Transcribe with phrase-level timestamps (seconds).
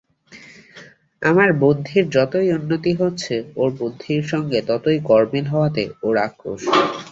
[1.21, 6.63] আমার বুদ্ধির যতই উন্নতি হচ্ছে, ওঁর বুদ্ধির সঙ্গে ততই গরমিল হওয়াতে ওঁর আক্রোশ।